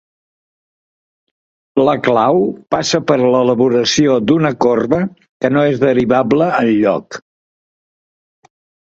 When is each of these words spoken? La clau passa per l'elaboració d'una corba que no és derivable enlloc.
La 1.87 1.93
clau 2.07 2.39
passa 2.75 2.99
per 3.11 3.17
l'elaboració 3.21 4.15
d'una 4.31 4.51
corba 4.65 5.01
que 5.45 5.51
no 5.53 5.63
és 5.73 5.83
derivable 5.83 6.47
enlloc. 6.61 7.19